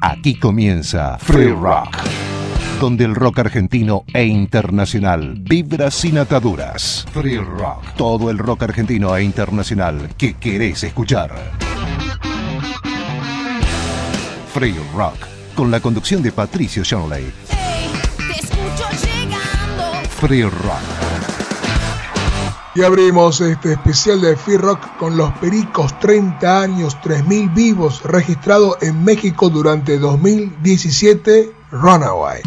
Aquí 0.00 0.38
comienza 0.38 1.18
Free 1.18 1.50
Rock, 1.50 1.96
donde 2.80 3.04
el 3.04 3.14
rock 3.14 3.40
argentino 3.40 4.04
e 4.14 4.24
internacional 4.24 5.34
vibra 5.40 5.90
sin 5.90 6.18
ataduras. 6.18 7.04
Free 7.12 7.38
Rock, 7.38 7.94
todo 7.96 8.30
el 8.30 8.38
rock 8.38 8.64
argentino 8.64 9.16
e 9.16 9.24
internacional 9.24 10.10
que 10.16 10.34
querés 10.34 10.84
escuchar. 10.84 11.34
Free 14.54 14.76
Rock, 14.94 15.16
con 15.56 15.70
la 15.70 15.80
conducción 15.80 16.22
de 16.22 16.30
Patricio 16.30 16.84
Shanley. 16.84 17.32
Hey, 17.48 17.90
te 18.16 18.40
escucho 18.40 18.88
llegando. 19.04 20.08
Free 20.08 20.44
Rock. 20.44 20.97
Y 22.74 22.82
abrimos 22.82 23.40
este 23.40 23.72
especial 23.72 24.20
de 24.20 24.36
Free 24.36 24.56
Rock 24.56 24.96
con 24.98 25.16
los 25.16 25.32
Pericos 25.38 25.98
30 25.98 26.60
años, 26.60 27.00
3000 27.00 27.48
vivos 27.50 28.02
registrado 28.04 28.76
en 28.80 29.02
México 29.04 29.48
durante 29.48 29.98
2017, 29.98 31.52
Runaway. 31.72 32.42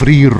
Free 0.00 0.30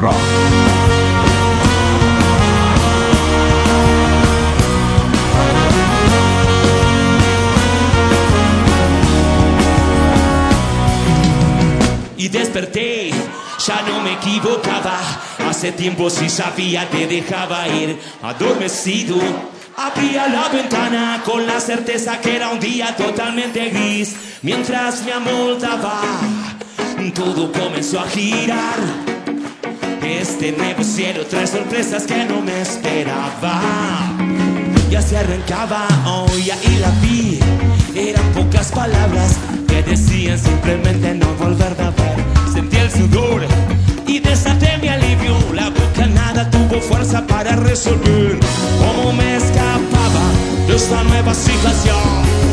y 12.16 12.28
desperté, 12.28 13.10
ya 13.10 13.82
no 13.82 14.00
me 14.00 14.14
equivocaba. 14.14 14.98
Hace 15.46 15.72
tiempo 15.72 16.08
si 16.08 16.30
sabía 16.30 16.88
te 16.88 17.06
dejaba 17.06 17.68
ir 17.68 17.98
adormecido. 18.22 19.18
Abría 19.76 20.26
la 20.28 20.48
ventana 20.48 21.22
con 21.22 21.46
la 21.46 21.60
certeza 21.60 22.18
que 22.22 22.36
era 22.36 22.48
un 22.48 22.60
día 22.60 22.96
totalmente 22.96 23.68
gris. 23.68 24.16
Mientras 24.40 25.04
me 25.04 25.12
amoldaba, 25.12 26.00
todo 27.14 27.52
comenzó 27.52 28.00
a 28.00 28.08
girar. 28.08 29.09
Este 30.18 30.50
nuevo 30.50 30.82
cielo 30.82 31.24
trae 31.24 31.46
sorpresas 31.46 32.02
que 32.02 32.24
no 32.24 32.42
me 32.42 32.60
esperaba. 32.60 33.62
Ya 34.90 35.00
se 35.00 35.16
arrancaba, 35.16 35.86
oh, 36.04 36.26
y 36.36 36.78
la 36.78 36.90
vi. 37.00 37.38
Eran 37.94 38.24
pocas 38.32 38.72
palabras 38.72 39.36
que 39.68 39.82
decían 39.84 40.36
simplemente 40.36 41.14
no 41.14 41.26
volver 41.36 41.76
a 41.80 41.90
ver. 41.90 42.52
Sentí 42.52 42.76
el 42.76 42.90
sudor 42.90 43.42
y 44.06 44.18
desaté 44.18 44.78
mi 44.78 44.88
alivio. 44.88 45.36
La 45.54 45.70
boca 45.70 46.06
nada 46.06 46.50
tuvo 46.50 46.80
fuerza 46.80 47.24
para 47.26 47.54
resolver 47.54 48.38
cómo 48.80 49.12
me 49.12 49.36
escapaba 49.36 50.24
de 50.66 50.74
esta 50.74 51.04
nueva 51.04 51.32
situación 51.34 52.49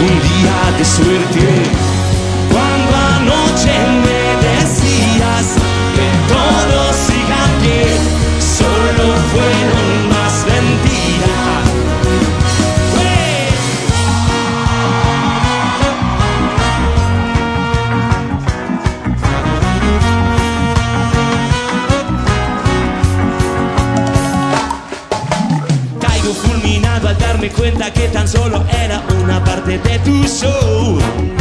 un 0.00 0.16
día 0.30 0.78
de 0.78 0.84
suerte. 0.84 1.46
Cuando 2.52 2.92
anoche 3.16 3.74
me 4.04 4.22
decías 4.48 5.46
que 5.96 6.08
todo 6.32 6.78
siga 7.06 7.42
bien, 7.62 8.00
solo 8.58 9.04
fueron 9.32 10.08
más 10.08 10.34
mentiras. 10.46 11.00
al 27.06 27.18
darme 27.18 27.50
cuenta 27.50 27.92
que 27.92 28.08
tan 28.08 28.28
solo 28.28 28.64
era 28.70 29.02
una 29.22 29.39
até 29.74 29.98
do 29.98 30.26
show. 30.26 31.39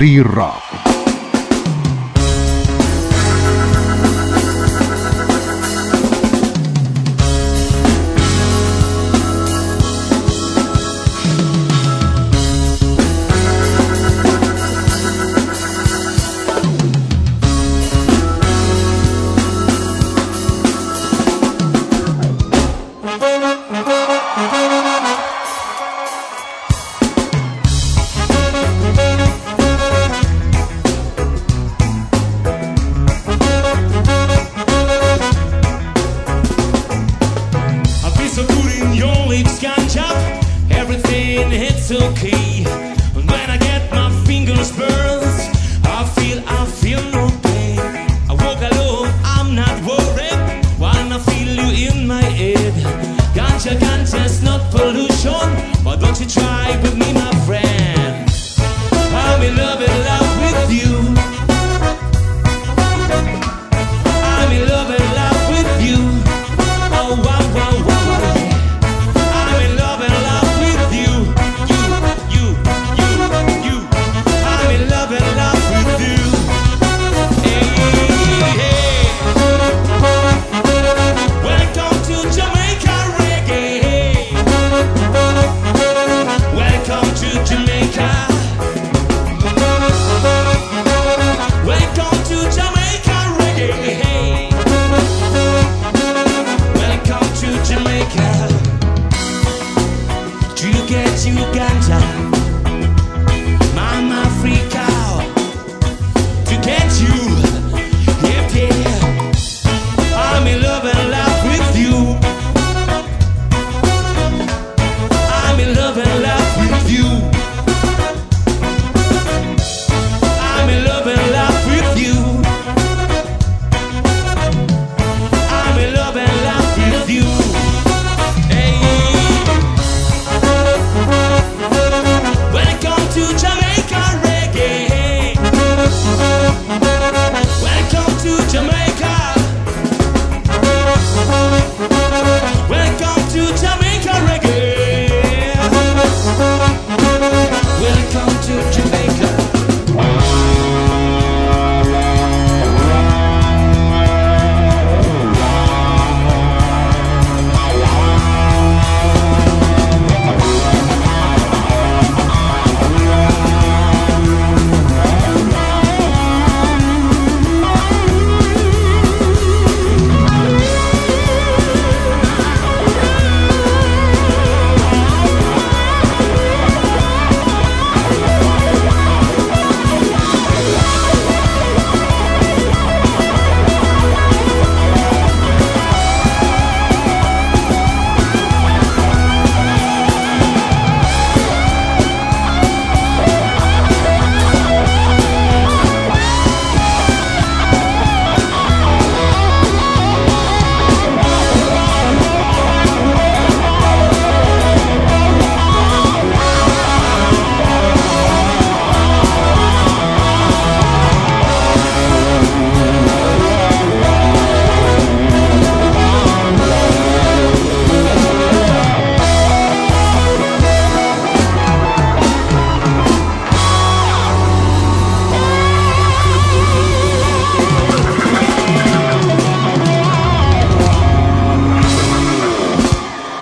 free 0.00 0.18
rock. 0.20 0.89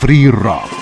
Free 0.09 0.29
Rock. 0.29 0.78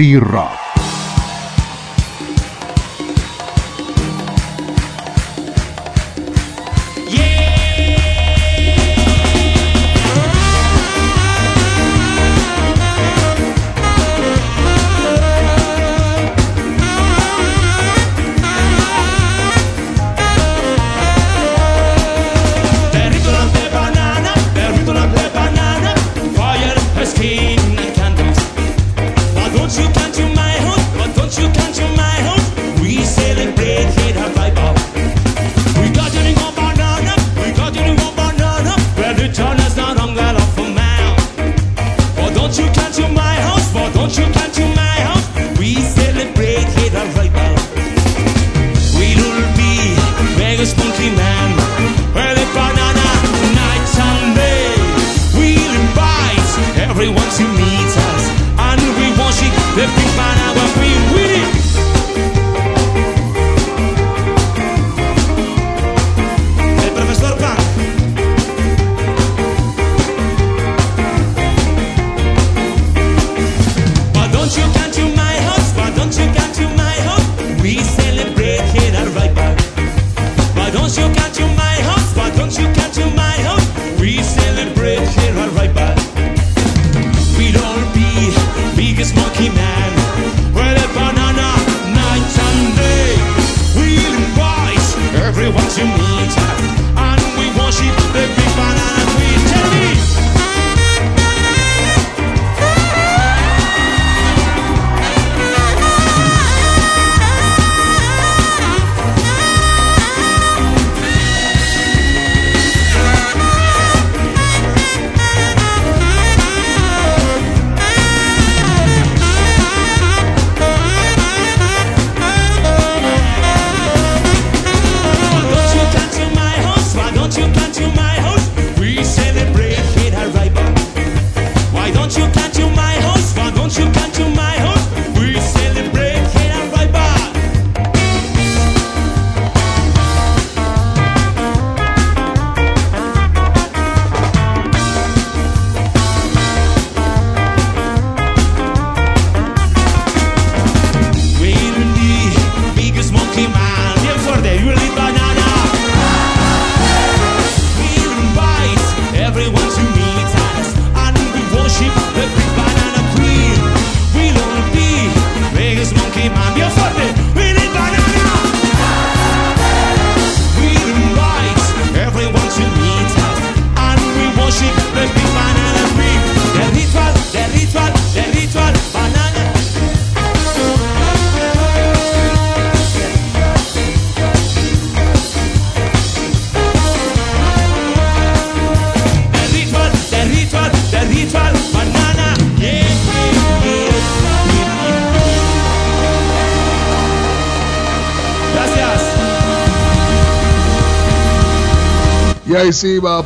Free 0.00 0.18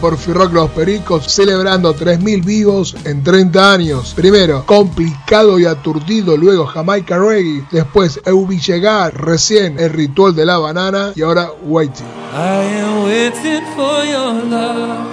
Por 0.01 0.17
Firrock 0.17 0.55
Los 0.55 0.71
Pericos 0.71 1.27
celebrando 1.27 1.95
3.000 1.95 2.43
vivos 2.47 2.97
en 3.05 3.23
30 3.23 3.75
años. 3.75 4.15
Primero, 4.15 4.65
complicado 4.65 5.59
y 5.59 5.67
aturdido, 5.67 6.35
luego 6.39 6.65
Jamaica 6.65 7.19
Reggae, 7.19 7.63
después 7.71 8.23
Eubi 8.25 8.59
Llegar, 8.59 9.13
recién 9.15 9.79
el 9.79 9.91
ritual 9.91 10.35
de 10.35 10.47
la 10.47 10.57
banana 10.57 11.13
y 11.15 11.21
ahora 11.21 11.51
Waiting. 11.63 12.07
I 12.33 12.65
am 12.81 13.05
waiting 13.05 13.63
for 13.77 14.05
your 14.07 14.45
love. 14.49 15.07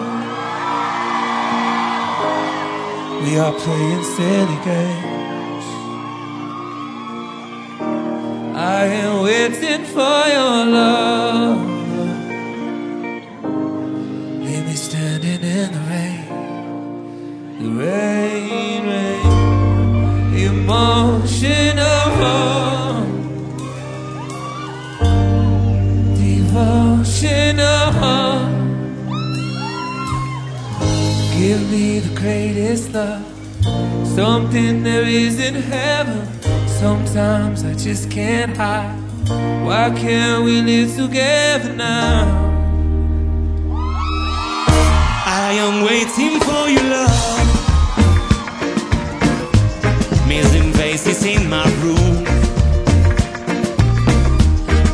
We 3.25 3.37
are 3.37 3.51
playing 3.51 4.03
silly 4.15 4.59
games. 4.63 5.65
I 8.55 8.85
am 8.85 9.23
waiting 9.23 9.83
for 9.87 10.23
your 10.29 10.65
love. 10.67 11.70
Rain, 17.81 18.85
rain. 18.85 19.25
Emotional. 20.51 21.71
Devotional. 26.15 27.91
Give 31.37 31.61
me 31.71 31.99
the 31.99 32.13
greatest 32.19 32.93
love. 32.93 33.25
Something 34.05 34.83
there 34.83 35.03
is 35.03 35.39
in 35.39 35.55
heaven. 35.55 36.27
Sometimes 36.67 37.63
I 37.63 37.73
just 37.73 38.09
can't 38.11 38.55
hide. 38.55 38.99
Why 39.65 39.89
can't 39.95 40.43
we 40.43 40.61
live 40.61 40.95
together 40.95 41.73
now? 41.73 42.49
I 45.25 45.53
am 45.53 45.83
waiting 45.85 46.39
for 46.39 46.69
your 46.69 46.83
love. 46.83 47.50
Missing 50.31 50.71
faces 50.71 51.25
in 51.25 51.49
my 51.49 51.65
room. 51.83 52.23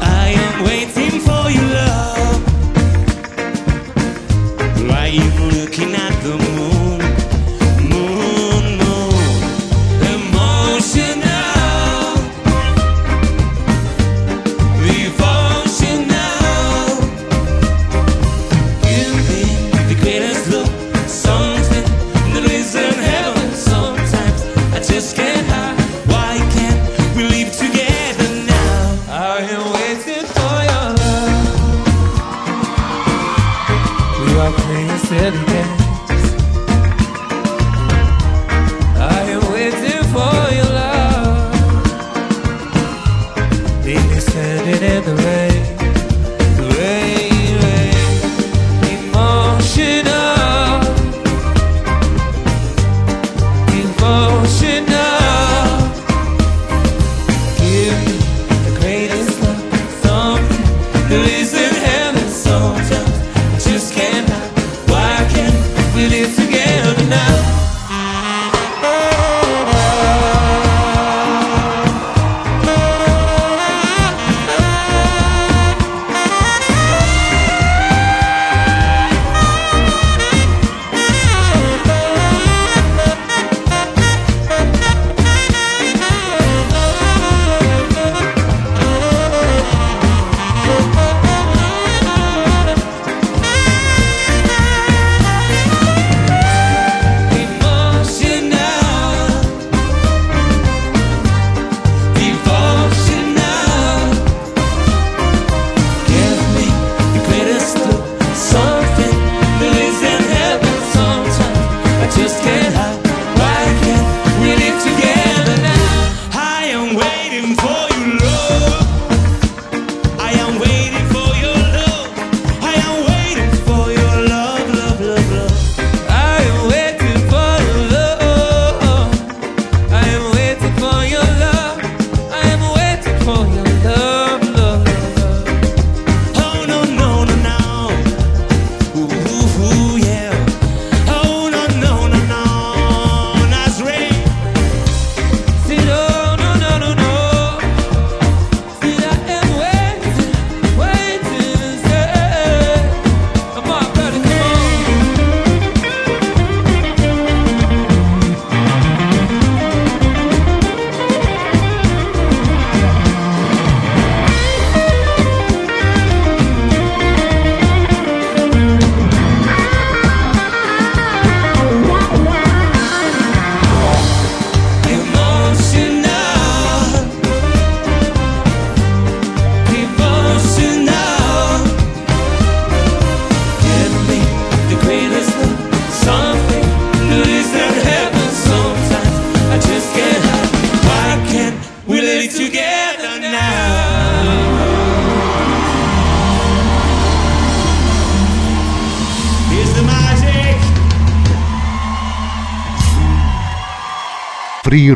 I 0.01 0.33
am 0.35 0.63
waiting 0.65 1.19
for 1.19 1.51
your 1.51 1.66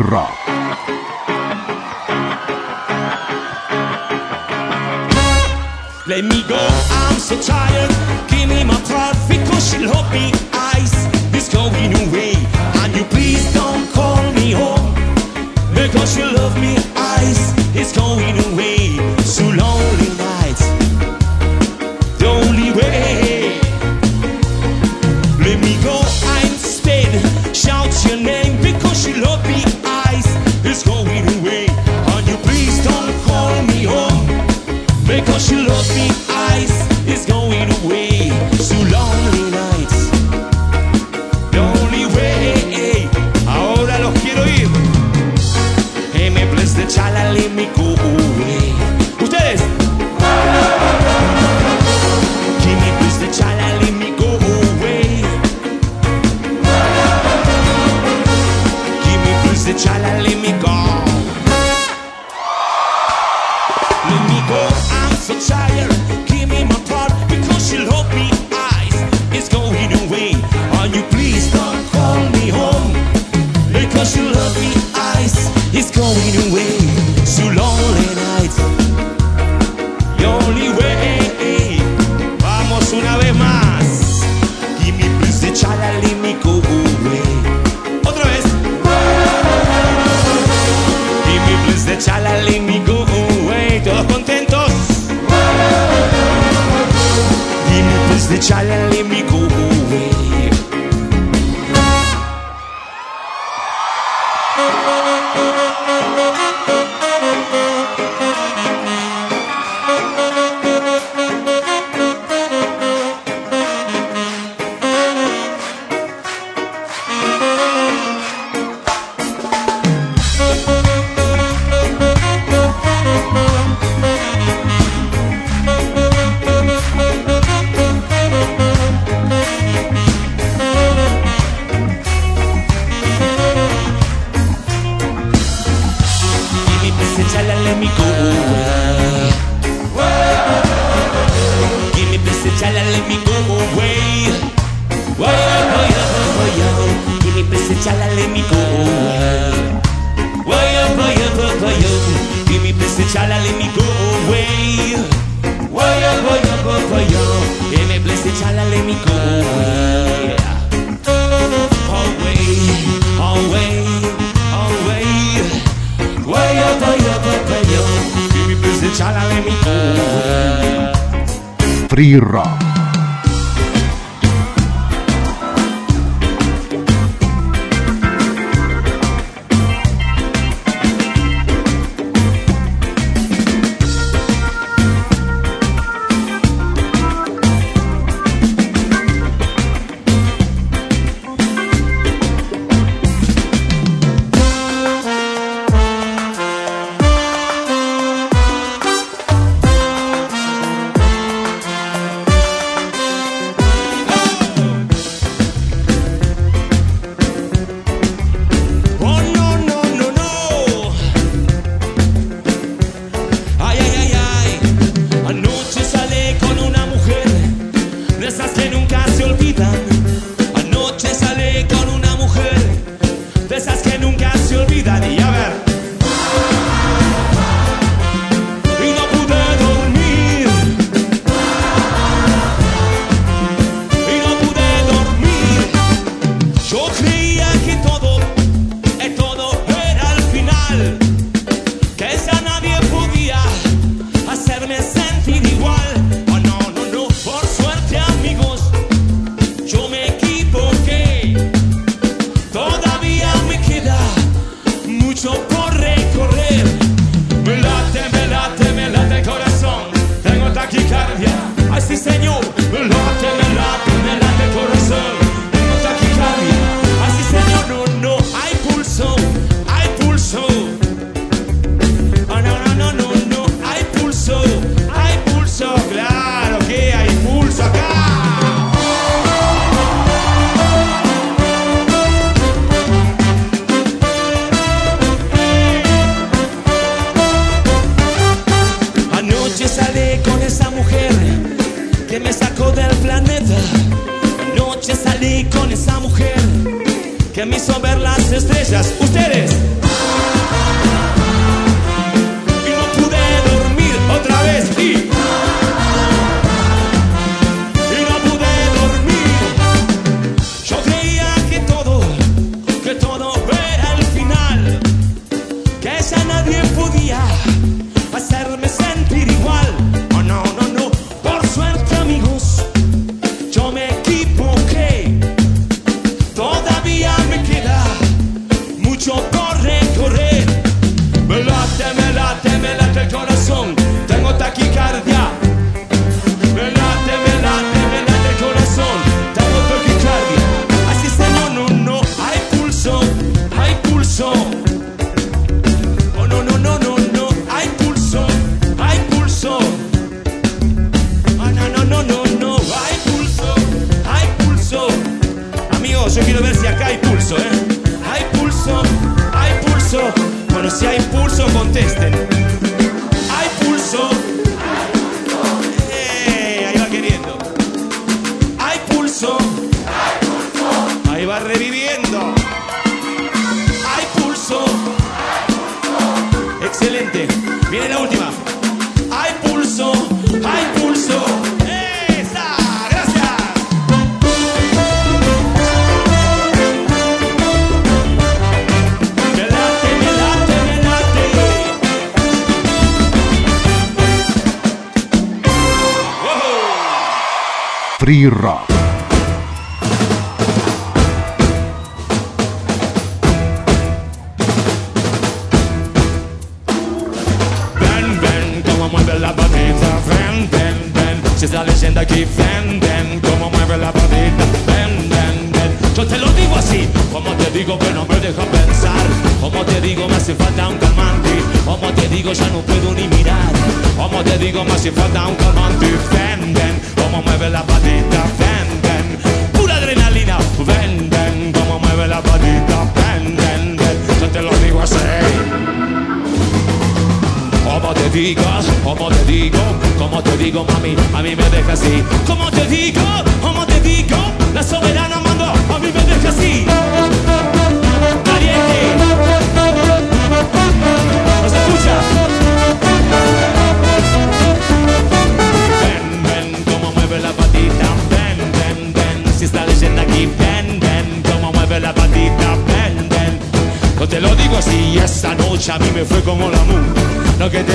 Rock. 0.10 0.36
Let 6.08 6.24
me 6.26 6.44
go, 6.48 6.58
I'm 6.90 7.20
so 7.20 7.40
tired. 7.40 7.90
Give 8.28 8.50
me 8.50 8.64
my 8.64 8.80
trophy, 8.90 9.38
cause 9.46 9.70
she'll 9.70 9.88
hold 9.94 10.12
me 10.12 10.32
eyes. 10.54 10.94
It's 11.34 11.54
going 11.54 11.94
away. 12.08 12.34
And 12.82 12.96
you 12.96 13.04
please 13.06 13.54
don't 13.54 13.88
call 13.94 14.24
me 14.34 14.52
home. 14.52 14.94
Because 15.74 16.18
you 16.18 16.26
love 16.26 16.60
me 16.60 16.76
Ice 16.96 17.54
It's 17.76 17.96
going 17.96 18.38
away. 18.54 18.81
She 35.52 35.58
loves 35.68 35.81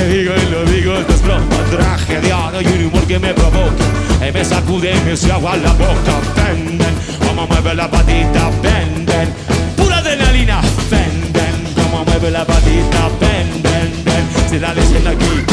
digo 0.07 0.33
y 0.35 0.51
lo 0.51 0.65
digo, 0.65 0.93
esto 0.93 1.13
es 1.13 1.21
broma. 1.21 1.45
Tragediado 1.69 2.61
y 2.61 2.65
un 2.65 2.85
humor 2.85 3.05
que 3.07 3.19
me 3.19 3.33
provoca. 3.33 3.85
Y 4.27 4.31
me 4.31 4.43
sacude 4.43 4.95
y 4.95 4.99
me 5.01 5.17
se 5.17 5.31
agua 5.31 5.57
la 5.57 5.73
boca. 5.73 6.13
Venden, 6.35 6.95
como 7.25 7.47
mueve 7.47 7.75
la 7.75 7.89
patita, 7.89 8.49
venden. 8.61 9.29
Pura 9.75 9.97
adrenalina, 9.97 10.61
venden, 10.89 11.73
como 11.75 12.05
mueve 12.05 12.31
la 12.31 12.45
patita, 12.45 13.09
venden, 13.19 14.03
ven 14.05 14.49
Se 14.49 14.59
la 14.59 14.73
leyenda 14.73 15.11
aquí. 15.11 15.43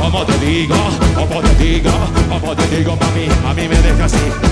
Como 0.00 0.24
te 0.24 0.38
digo, 0.38 0.76
como 1.14 1.40
te 1.40 1.54
digo, 1.64 1.90
como 2.28 2.54
te 2.54 2.76
digo, 2.76 2.96
mami, 2.96 3.26
a 3.48 3.54
mí 3.54 3.68
me 3.68 3.76
deja 3.76 4.04
así. 4.04 4.43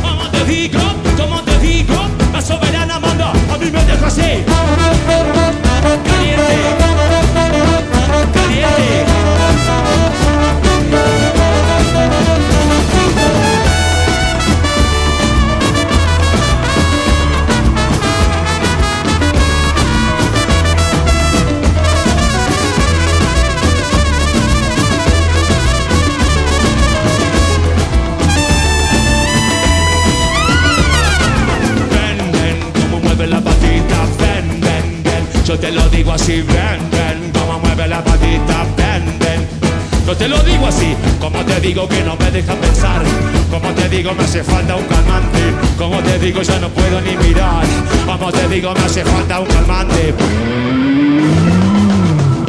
así, 36.23 36.41
ven, 36.43 36.81
ven, 36.93 37.33
como 37.33 37.59
mueve 37.59 37.89
la 37.89 38.03
patita, 38.03 38.65
ven, 38.77 39.19
ven. 39.19 39.49
No 40.07 40.17
te 40.17 40.29
lo 40.29 40.39
digo 40.45 40.69
así, 40.69 40.95
como 41.21 41.45
te 41.45 41.61
digo 41.61 41.89
que 41.89 42.01
no 42.05 42.17
me 42.17 42.31
deja 42.31 42.55
pensar, 42.55 43.03
como 43.51 43.69
te 43.71 43.89
digo 43.89 44.13
me 44.15 44.23
hace 44.23 44.45
falta 44.45 44.77
un 44.77 44.85
calmante, 44.85 45.43
como 45.77 45.99
te 46.01 46.19
digo 46.21 46.43
ya 46.43 46.59
no 46.61 46.69
puedo 46.69 47.01
ni 47.01 47.17
mirar, 47.17 47.65
como 48.07 48.31
te 48.31 48.49
digo 48.49 48.73
me 48.73 48.81
hace 48.85 49.05
falta 49.05 49.41
un 49.41 49.47
calmante. 49.47 50.15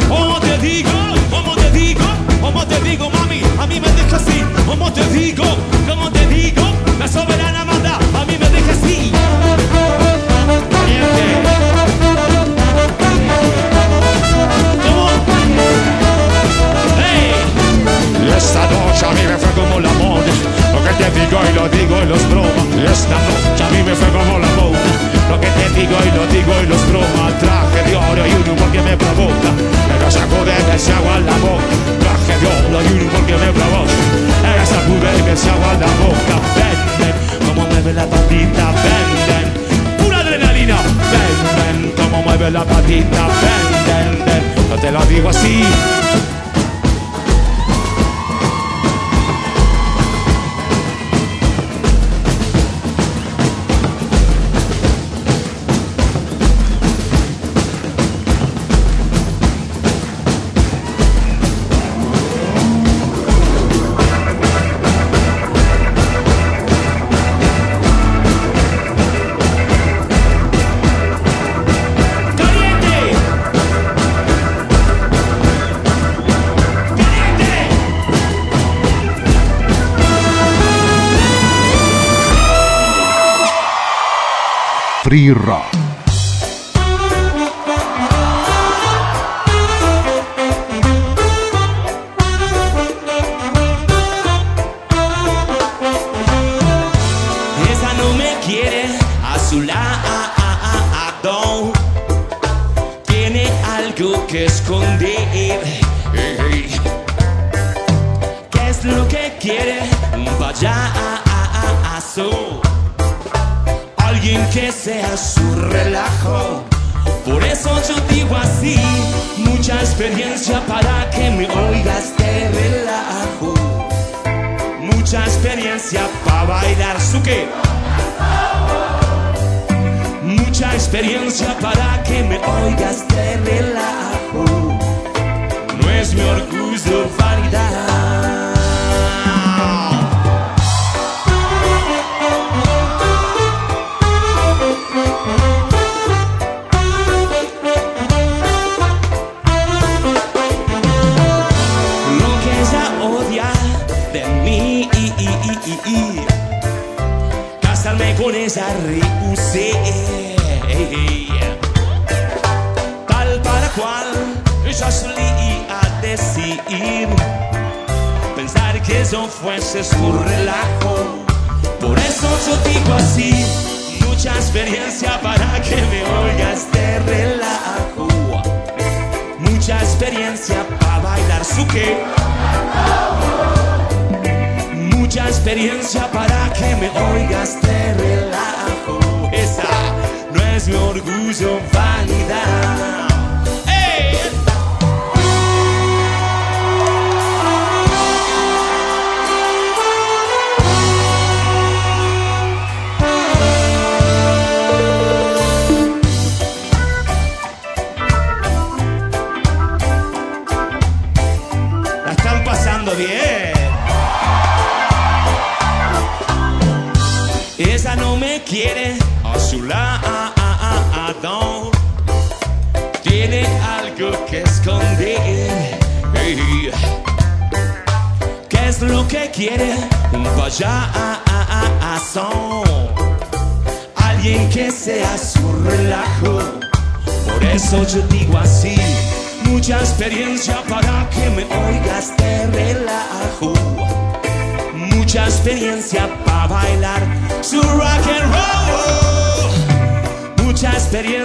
Como 0.07 0.39
te 0.39 0.57
digo, 0.59 0.91
como 1.31 1.55
te 1.55 1.71
digo, 1.71 2.05
como 2.41 2.67
te 2.67 2.79
digo 2.81 3.09
mami, 3.09 3.41
a 3.59 3.65
mí 3.65 3.79
me 3.79 3.91
deja 3.91 4.17
así, 4.17 4.43
como 4.67 4.93
te 4.93 5.03
digo, 5.09 5.45
como 5.87 6.11
te 6.11 6.27
digo, 6.27 6.63
la 6.99 7.07
soberana 7.07 7.65
manda, 7.65 7.97
esa 18.53 18.69
noche 18.69 19.05
a 19.05 19.09
mí 19.13 19.21
me 19.27 19.37
fue 19.37 19.51
como 19.53 19.79
la 19.79 19.91
moda. 19.93 20.23
Lo 20.73 20.83
que 20.83 20.93
te 21.03 21.19
digo 21.19 21.39
y 21.49 21.53
lo 21.53 21.69
digo 21.69 22.03
y 22.03 22.05
los 22.05 22.29
bromas. 22.29 22.62
Free 85.13 85.29
Rock. 85.29 85.62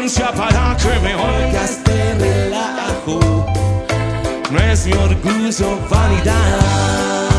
renuncia 0.09 0.33
para 0.33 0.75
que 0.77 0.89
me 1.01 1.15
oigas 1.15 1.85
de 1.85 2.15
relajo. 2.15 3.47
No 4.51 4.59
es 4.59 4.87
mi 4.87 4.93
orgullo 4.95 5.79
vanidad. 5.91 7.38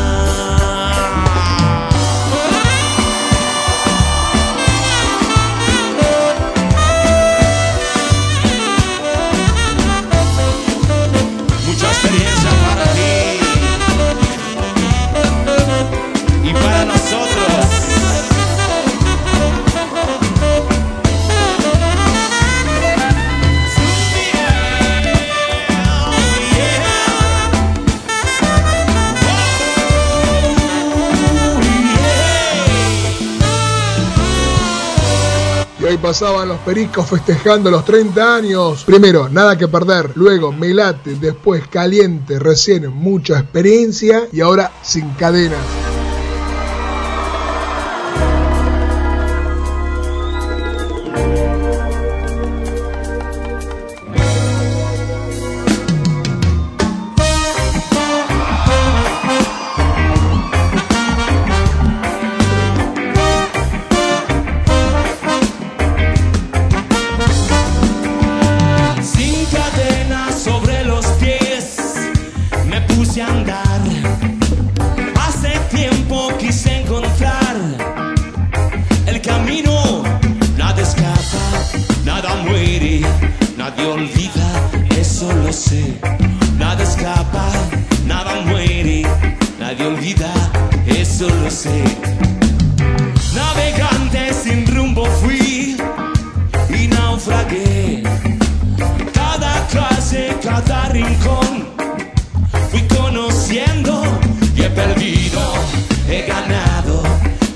pasaban 36.10 36.48
los 36.48 36.58
pericos 36.62 37.08
festejando 37.08 37.70
los 37.70 37.84
30 37.84 38.34
años. 38.34 38.82
Primero, 38.82 39.28
nada 39.28 39.56
que 39.56 39.68
perder. 39.68 40.10
Luego, 40.16 40.50
me 40.50 40.74
late. 40.74 41.14
Después, 41.14 41.68
caliente. 41.68 42.40
Recién, 42.40 42.92
mucha 42.92 43.38
experiencia. 43.38 44.26
Y 44.32 44.40
ahora, 44.40 44.72
sin 44.82 45.08
cadenas. 45.10 45.79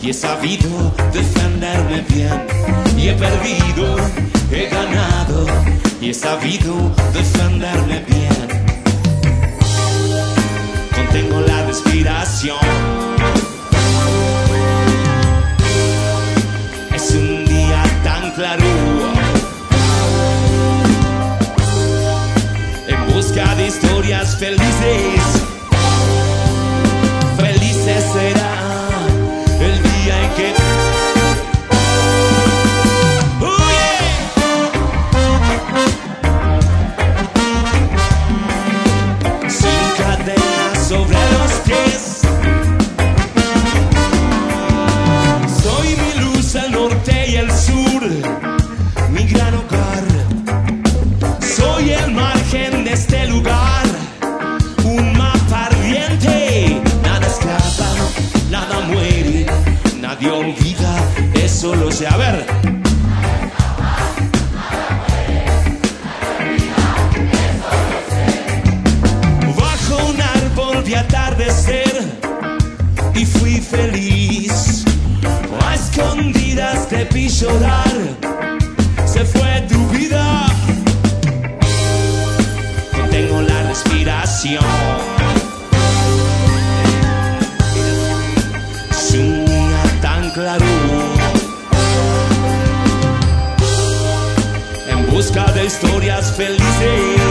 y 0.04 0.10
he 0.10 0.12
sabido 0.12 0.94
defenderme 1.14 2.04
bien 2.10 2.46
y 2.94 3.08
he 3.08 3.14
perdido, 3.14 3.96
he 4.50 4.68
ganado 4.68 5.46
y 5.98 6.10
he 6.10 6.14
sabido 6.14 6.74
defenderme 7.14 8.04
bien. 8.06 8.34
Contengo 10.94 11.40
la 11.40 11.64
respiración. 11.64 12.58
Es 16.94 17.10
un 17.12 17.46
día 17.46 17.82
tan 18.02 18.30
claro. 18.32 18.64
En 22.88 23.14
busca 23.14 23.54
de 23.54 23.68
historias 23.68 24.36
felices. 24.36 25.33
Soy 45.62 45.88
mi 45.96 46.20
luz 46.20 46.56
al 46.56 46.72
norte 46.72 47.30
y 47.30 47.36
al 47.36 47.50
sur, 47.50 48.02
mi 49.10 49.24
gran 49.24 49.54
hogar. 49.54 50.04
Soy 51.40 51.90
el 51.90 52.12
margen 52.12 52.84
de 52.84 52.92
este 52.92 53.26
lugar, 53.26 53.84
un 54.84 55.16
mapa 55.16 55.66
ardiente. 55.66 56.80
Nada 57.02 57.26
escapa, 57.26 57.90
nada 58.50 58.80
muere, 58.86 59.46
nadie 60.00 60.30
olvida, 60.30 60.94
eso 61.34 61.74
lo 61.74 61.90
sé. 61.90 62.06
A 62.06 62.16
ver. 62.16 62.83
te 76.54 77.04
vi 77.12 77.28
llorar. 77.28 77.92
Se 79.04 79.24
fue 79.24 79.66
tu 79.68 79.88
vida. 79.88 80.46
No 82.96 83.08
tengo 83.10 83.42
la 83.42 83.62
respiración. 83.64 84.64
Suena 88.92 89.82
tan 90.00 90.30
claro. 90.30 90.64
En 94.88 95.10
busca 95.10 95.50
de 95.52 95.64
historias 95.64 96.32
felices. 96.36 97.23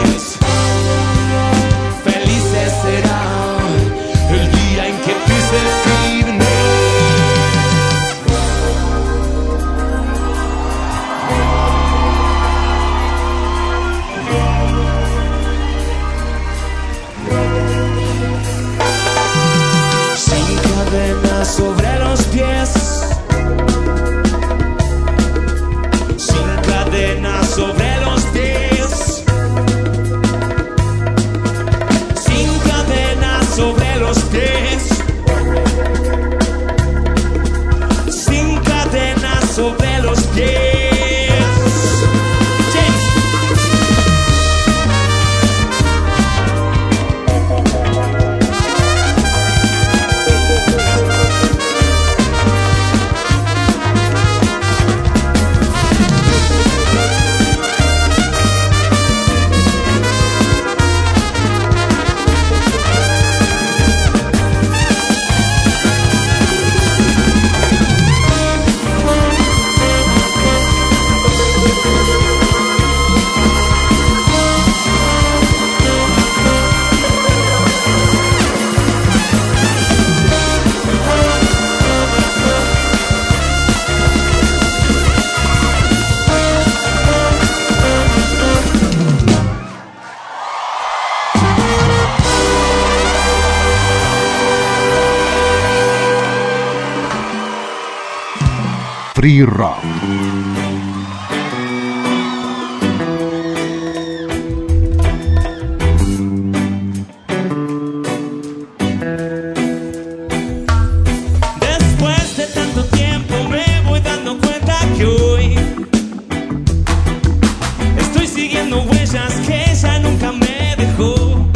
Dejó. 120.76 121.48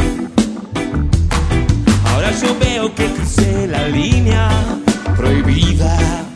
Ahora 2.05 2.31
yo 2.41 2.57
veo 2.59 2.95
que 2.95 3.05
crucé 3.13 3.67
la 3.67 3.87
línea 3.89 4.49
prohibida. 5.15 6.28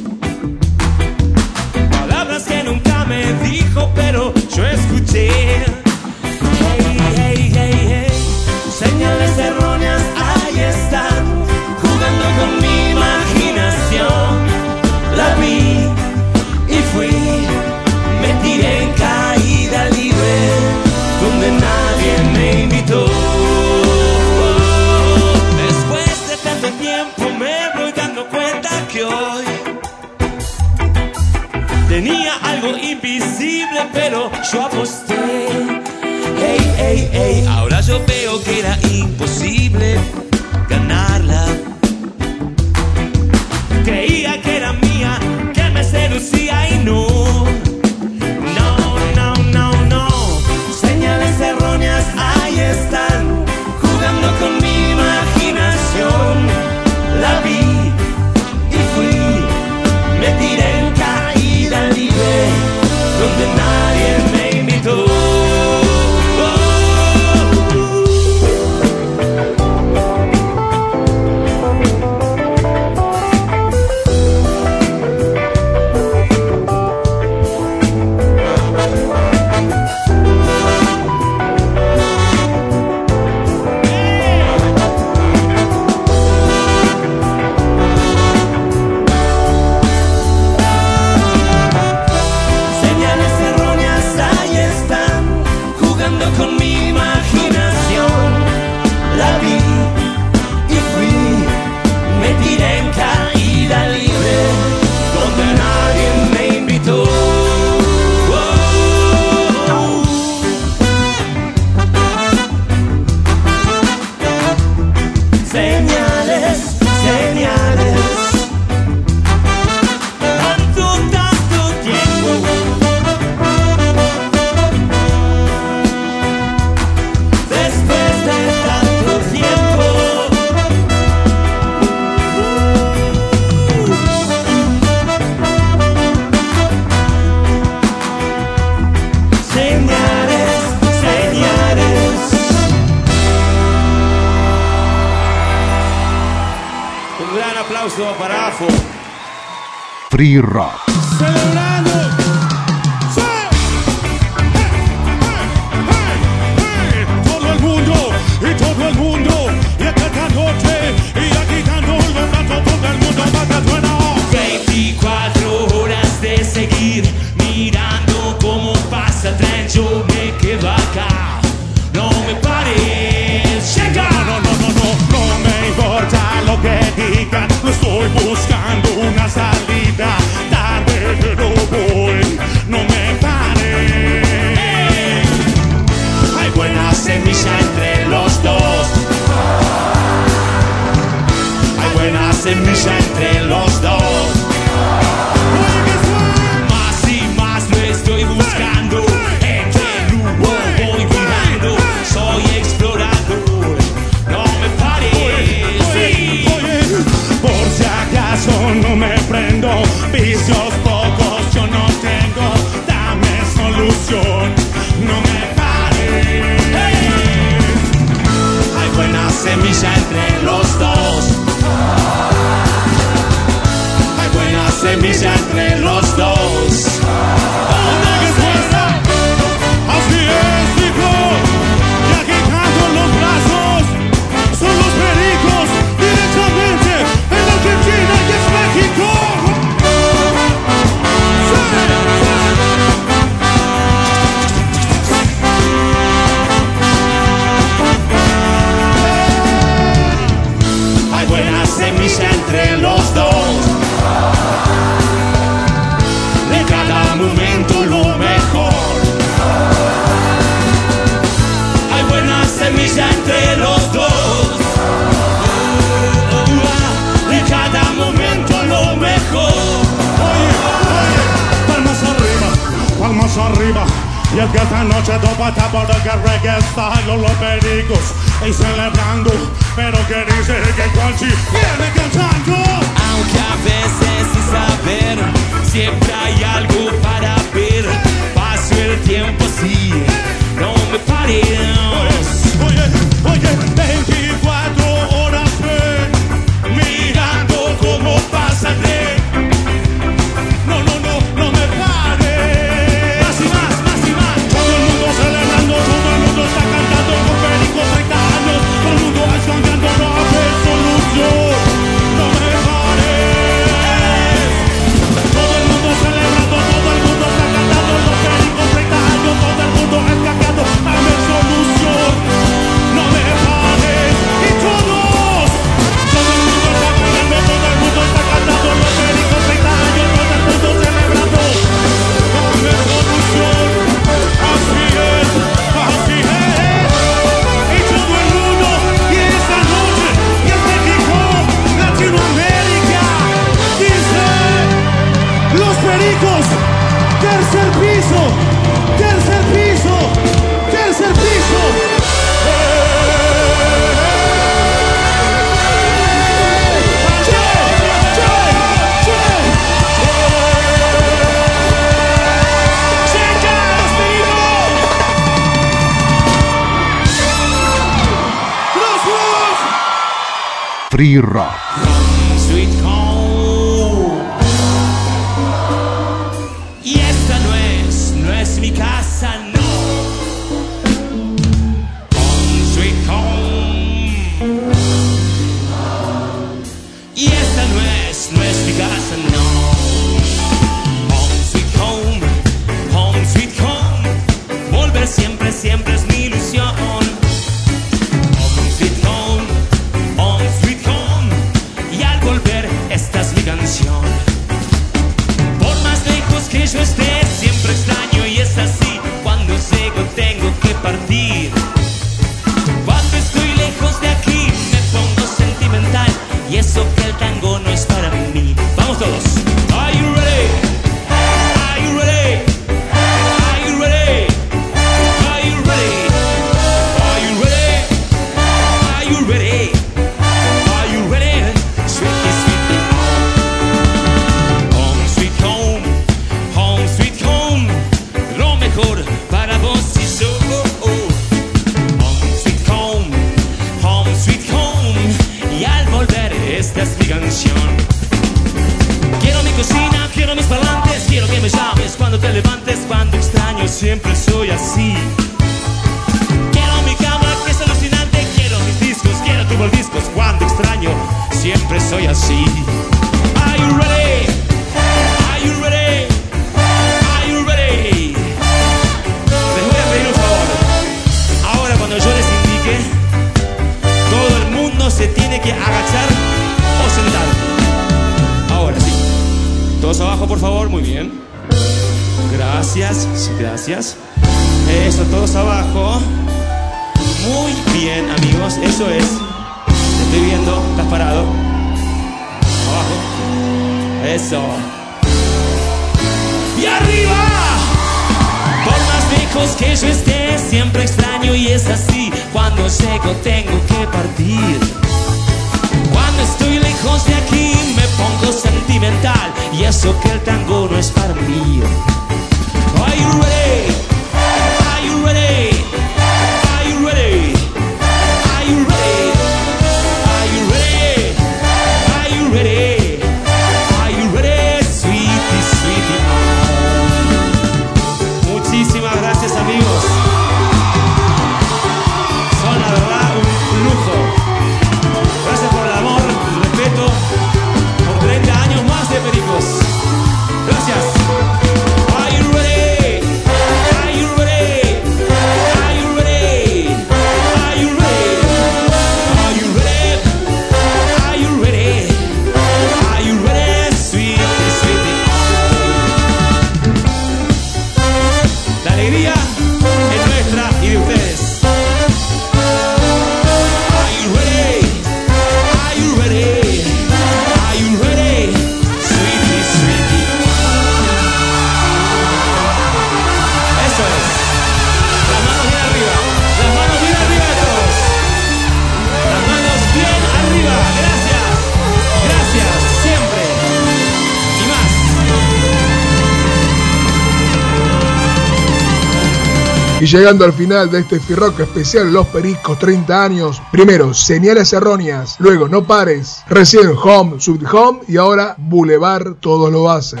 Y 589.86 589.88
llegando 589.88 590.24
al 590.24 590.32
final 590.32 590.68
de 590.68 590.80
este 590.80 590.98
Firrock 590.98 591.38
especial 591.38 591.92
Los 591.92 592.08
Pericos 592.08 592.58
30 592.58 593.04
años, 593.04 593.40
primero 593.52 593.94
señales 593.94 594.52
erróneas, 594.52 595.14
luego 595.20 595.46
no 595.46 595.62
pares, 595.62 596.24
recién 596.26 596.72
Home, 596.76 597.20
Sweet 597.20 597.44
Home 597.52 597.80
y 597.86 597.96
ahora 597.96 598.34
Boulevard, 598.36 599.14
todos 599.20 599.52
lo 599.52 599.70
hacen. 599.70 600.00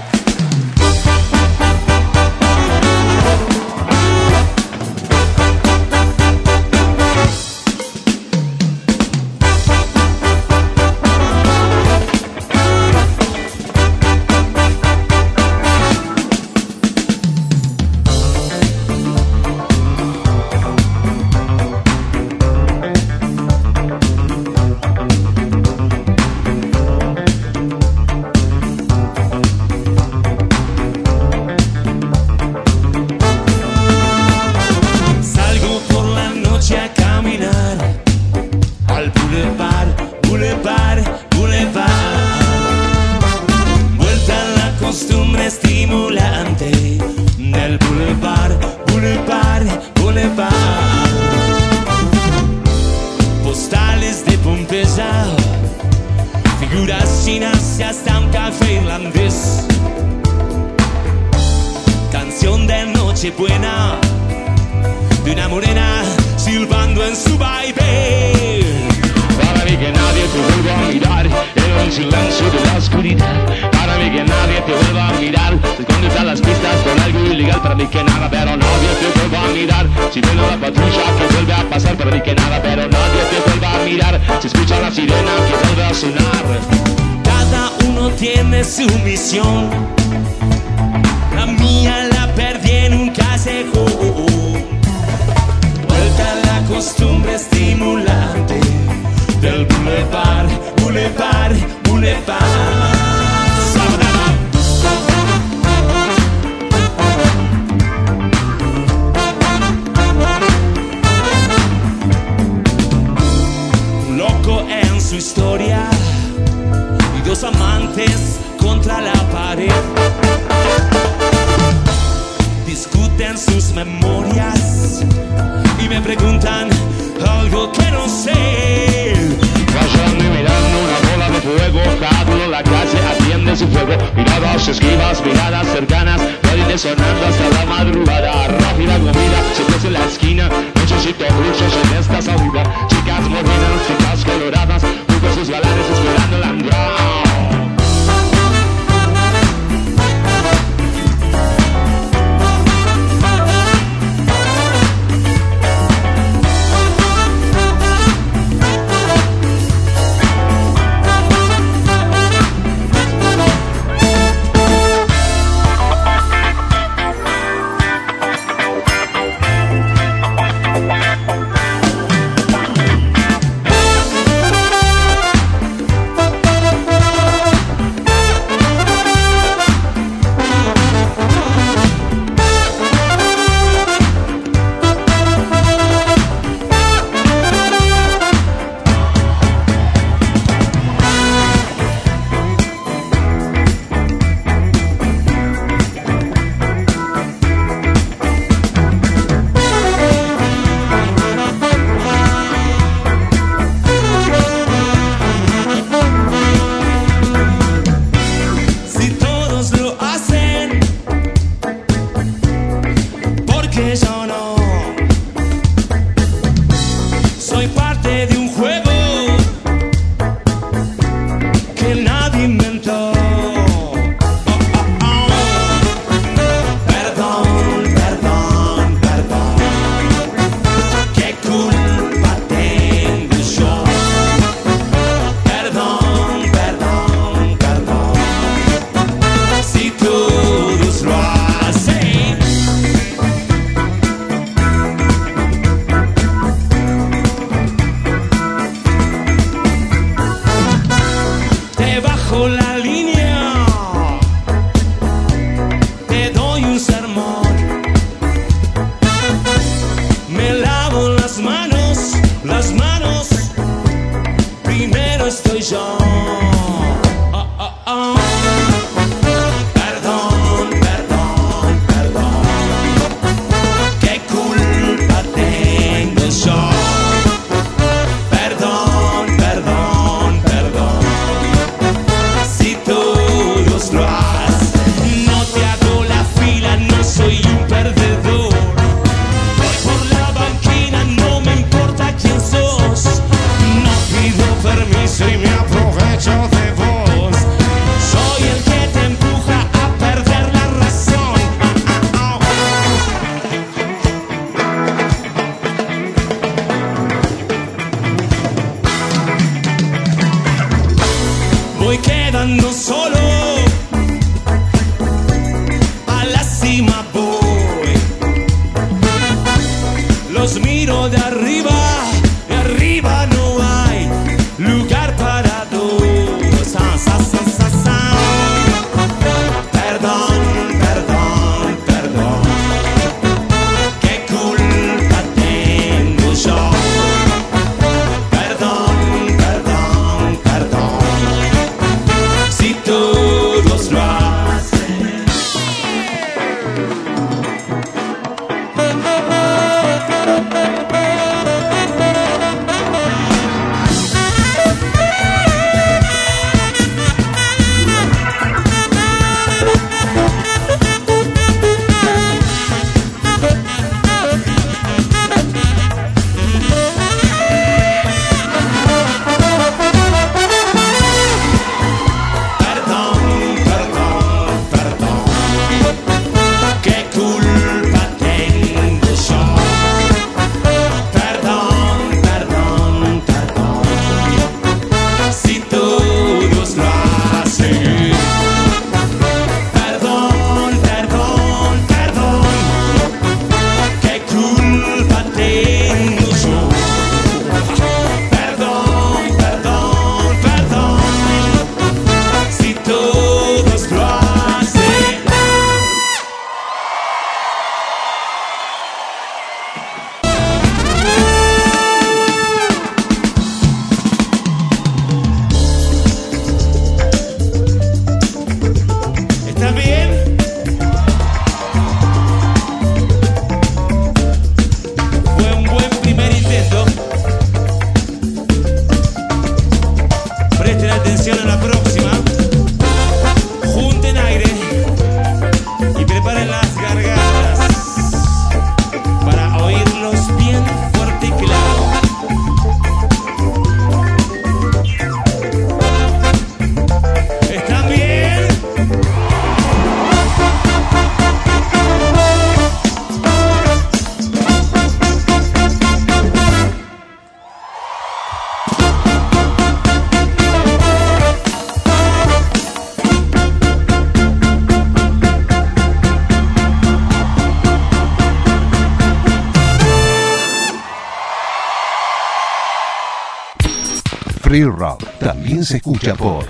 Free 474.56 474.64
Rock 474.64 475.04
también 475.18 475.66
se 475.66 475.76
escucha 475.76 476.14
por 476.14 476.46